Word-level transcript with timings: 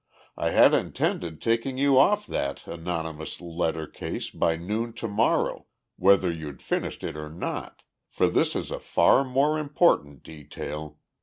"I 0.35 0.49
had 0.49 0.73
intended 0.73 1.39
taking 1.43 1.77
you 1.77 1.95
off 1.99 2.25
that 2.25 2.65
anonymous 2.65 3.39
letter 3.39 3.85
case 3.85 4.31
by 4.31 4.55
noon 4.55 4.93
to 4.93 5.07
morrow, 5.07 5.67
whether 5.95 6.31
you'd 6.31 6.63
finished 6.63 7.03
it 7.03 7.15
or 7.15 7.29
not, 7.29 7.83
for 8.09 8.27
this 8.27 8.55
is 8.55 8.71
a 8.71 8.79
far 8.79 9.23
more 9.23 9.59
important 9.59 10.23
detail. 10.23 10.97